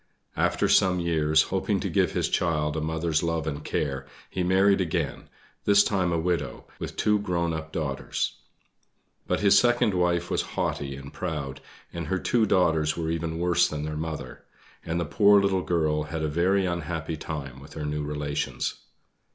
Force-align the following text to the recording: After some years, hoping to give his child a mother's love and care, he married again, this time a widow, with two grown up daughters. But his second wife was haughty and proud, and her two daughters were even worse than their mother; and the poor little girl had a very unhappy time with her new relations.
After 0.35 0.67
some 0.67 0.99
years, 0.99 1.43
hoping 1.53 1.79
to 1.81 1.87
give 1.87 2.13
his 2.13 2.27
child 2.27 2.75
a 2.75 2.81
mother's 2.81 3.21
love 3.21 3.45
and 3.45 3.63
care, 3.63 4.07
he 4.31 4.41
married 4.41 4.81
again, 4.81 5.29
this 5.65 5.83
time 5.83 6.11
a 6.11 6.17
widow, 6.17 6.65
with 6.79 6.95
two 6.95 7.19
grown 7.19 7.53
up 7.53 7.71
daughters. 7.71 8.39
But 9.27 9.41
his 9.41 9.59
second 9.59 9.93
wife 9.93 10.31
was 10.31 10.41
haughty 10.57 10.95
and 10.95 11.13
proud, 11.13 11.61
and 11.93 12.07
her 12.07 12.17
two 12.17 12.47
daughters 12.47 12.97
were 12.97 13.11
even 13.11 13.37
worse 13.37 13.67
than 13.67 13.83
their 13.83 13.95
mother; 13.95 14.43
and 14.83 14.99
the 14.99 15.05
poor 15.05 15.39
little 15.39 15.61
girl 15.61 16.01
had 16.05 16.23
a 16.23 16.27
very 16.27 16.65
unhappy 16.65 17.15
time 17.15 17.59
with 17.59 17.73
her 17.75 17.85
new 17.85 18.01
relations. 18.03 18.73